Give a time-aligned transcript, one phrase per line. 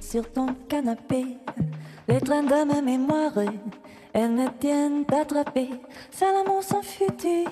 [0.00, 1.24] Sur ton canapé,
[2.06, 3.32] les trains de ma mémoire,
[4.12, 5.70] elles ne tiennent attrapées.
[6.10, 7.46] C'est l'amour sans futur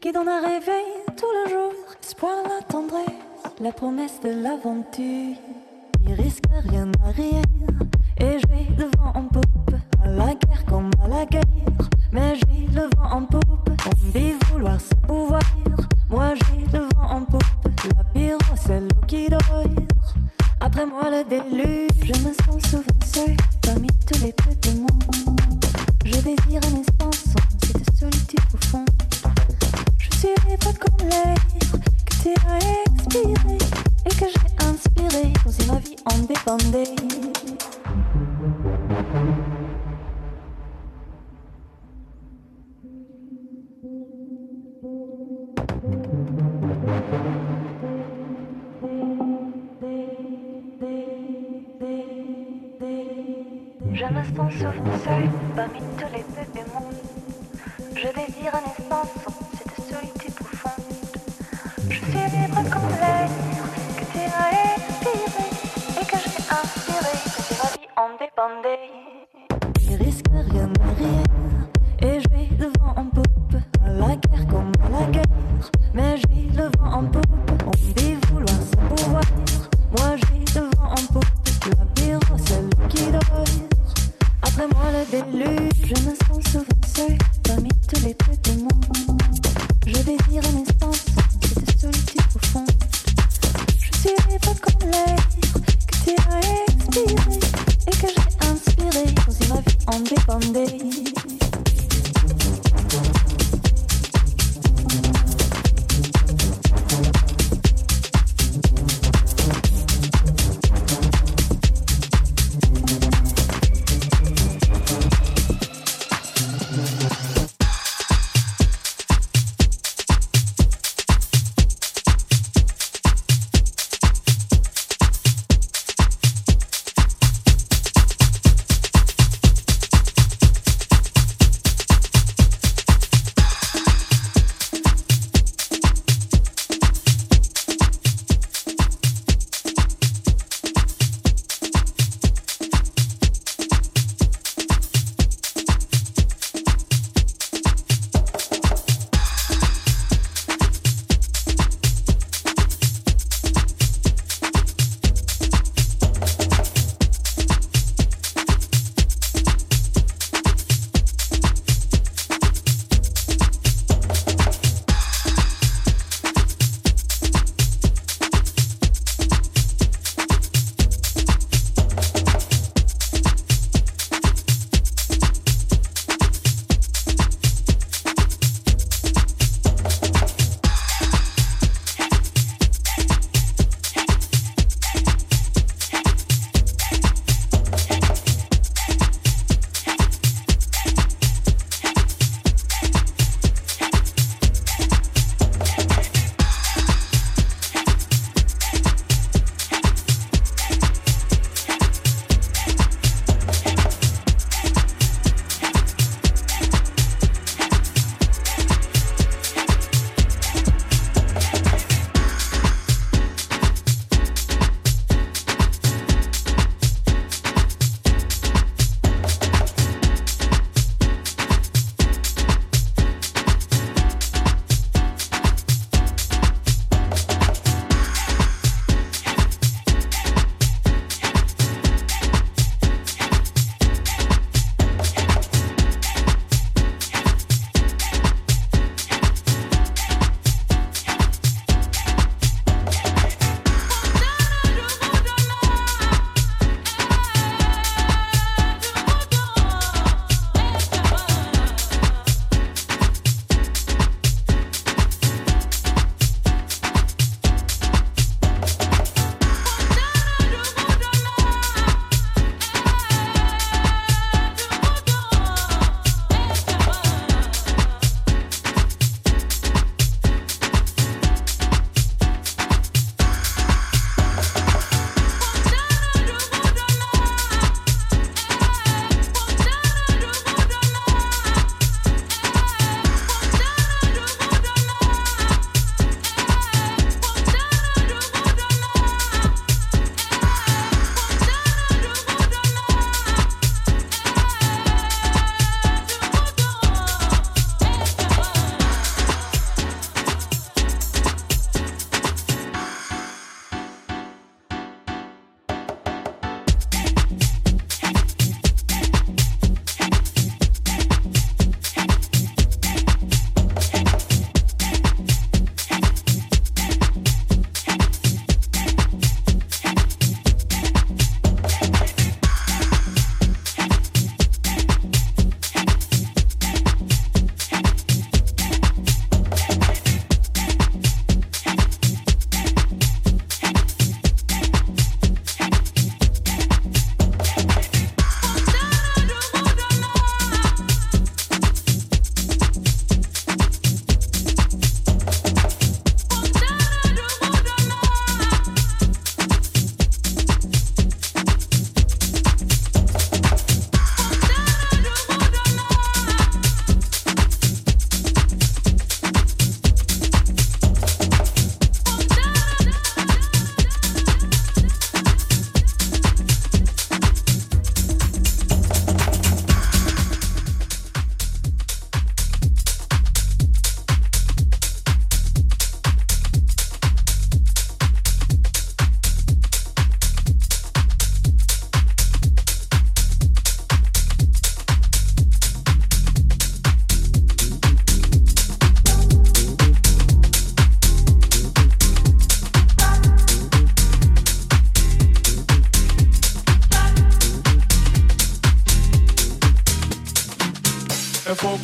[0.00, 0.84] qui donne un réveil
[1.16, 1.72] tout le jour.
[2.02, 3.06] Espoir, la tendresse,
[3.60, 5.36] la promesse de l'aventure.
[6.06, 7.42] Il risque rien à rien
[8.18, 9.74] et je vais le vent en poupe.
[10.04, 11.42] À la guerre comme à la guerre,
[12.12, 13.70] mais j'ai le vent en poupe.
[13.86, 15.42] On dit vouloir se pouvoir,
[16.10, 17.42] moi j'ai le vent en poupe.
[17.96, 19.64] La pire, c'est l'eau qui dort.
[20.60, 25.40] Après moi le déluge, je me sens souvent seul parmi tous les petits mondes.
[26.04, 28.88] Je désire un espace sans cette solitude profonde.
[29.98, 31.34] Je suis pas comme l'air
[32.04, 33.58] que tu as expiré
[34.04, 36.94] et que j'ai inspiré comme si ma vie en dépendait.
[52.88, 56.94] Je me sens souvent seule parmi tous les bébés mondes.
[57.94, 59.12] Je désire un espace
[59.58, 60.84] cette solitude profonde.
[61.90, 63.28] Je suis libre comme l'air
[63.96, 65.48] que tu as expiré
[66.00, 68.97] et que j'ai inspiré que si ma vie en dépendait.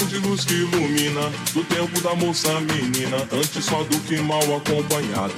[0.06, 5.34] De luz que ilumina, do tempo da moça menina, antes só do que mal acompanhado.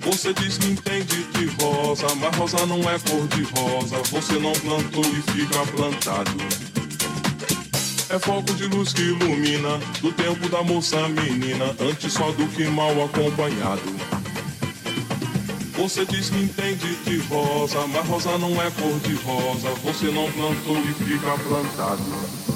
[0.00, 3.98] Você diz que entende de rosa, mas rosa não é cor de rosa.
[4.10, 6.32] Você não plantou e fica plantado.
[8.08, 12.64] É foco de luz que ilumina, do tempo da moça menina, antes só do que
[12.64, 14.09] mal acompanhado.
[15.80, 19.70] Você diz que entende de rosa, mas rosa não é cor de rosa.
[19.82, 22.49] Você não plantou e fica plantado.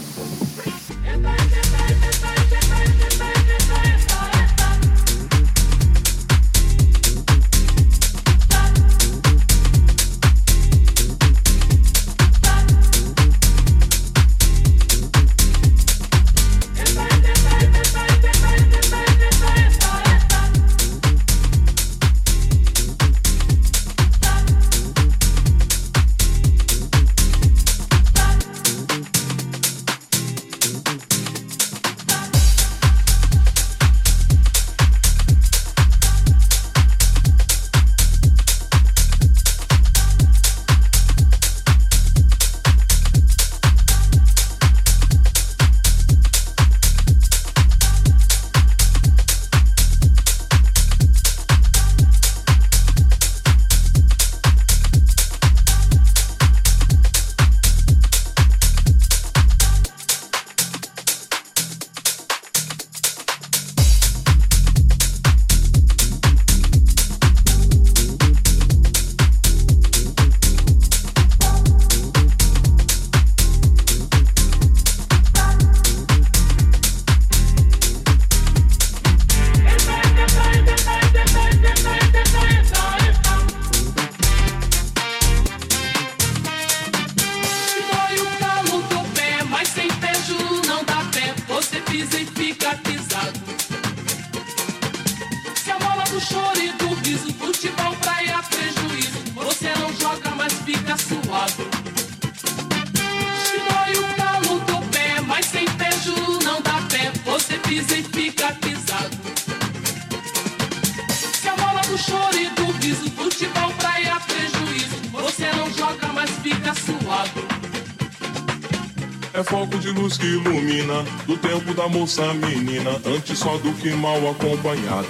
[122.05, 125.09] Moça menina, antes só do que mal acompanhado.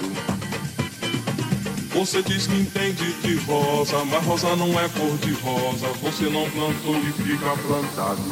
[1.92, 5.88] Você diz que entende de rosa, mas rosa não é cor de rosa.
[6.02, 8.22] Você não plantou e fica plantado.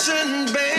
[0.00, 0.69] listen, baby.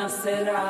[0.00, 0.69] Nacerá,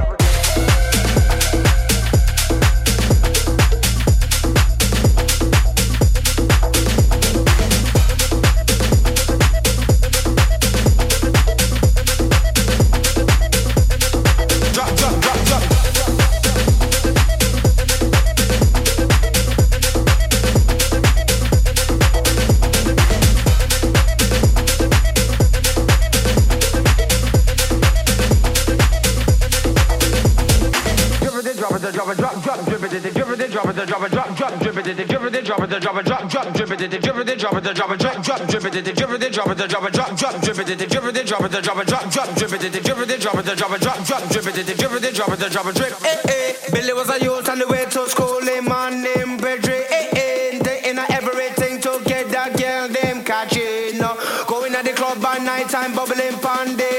[33.63, 36.29] drop it, drop it, drop, drop, drip it, drip it, drop it, drop it, drop,
[36.29, 39.33] drop, drip it, drip it, drop it, drop it, drop, drop, drip it, drip it,
[39.33, 42.11] drop it, drop it, drop, drop, drip it, drip it, drop it, drop it, drop,
[42.11, 45.15] drop, drip it, drip it, drop it, drop it, drop, drop, drip it, drip it,
[45.15, 45.93] drop it, drop it, drip.
[46.01, 49.85] Hey, hey, Billy was a youth on the way to school, him man named Pedri.
[49.87, 53.99] Hey, hey, they inna everything to get that girl them catching.
[54.47, 56.90] Going at the club by night time, bubbling pandy.